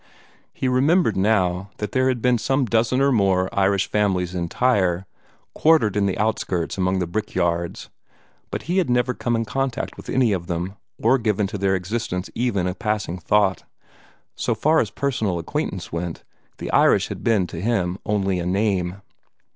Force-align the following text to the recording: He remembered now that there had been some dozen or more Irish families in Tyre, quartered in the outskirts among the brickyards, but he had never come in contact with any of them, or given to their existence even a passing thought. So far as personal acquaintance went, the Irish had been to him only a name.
He 0.51 0.67
remembered 0.67 1.15
now 1.15 1.69
that 1.77 1.91
there 1.91 2.07
had 2.07 2.23
been 2.23 2.39
some 2.39 2.65
dozen 2.65 3.01
or 3.01 3.11
more 3.11 3.47
Irish 3.53 3.85
families 3.85 4.33
in 4.33 4.49
Tyre, 4.49 5.05
quartered 5.53 5.95
in 5.95 6.07
the 6.07 6.17
outskirts 6.17 6.75
among 6.75 6.97
the 6.97 7.05
brickyards, 7.05 7.91
but 8.49 8.63
he 8.63 8.79
had 8.79 8.89
never 8.89 9.13
come 9.13 9.35
in 9.35 9.45
contact 9.45 9.97
with 9.97 10.09
any 10.09 10.33
of 10.33 10.47
them, 10.47 10.73
or 10.97 11.19
given 11.19 11.45
to 11.45 11.57
their 11.59 11.75
existence 11.75 12.31
even 12.33 12.65
a 12.65 12.73
passing 12.73 13.19
thought. 13.19 13.61
So 14.35 14.55
far 14.55 14.79
as 14.79 14.89
personal 14.89 15.37
acquaintance 15.37 15.91
went, 15.91 16.23
the 16.57 16.71
Irish 16.71 17.09
had 17.09 17.23
been 17.23 17.45
to 17.45 17.61
him 17.61 17.99
only 18.03 18.39
a 18.39 18.45
name. 18.47 19.03